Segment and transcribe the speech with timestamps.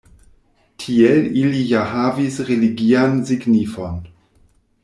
[0.83, 4.05] Tiel ili ja havis religian signifon.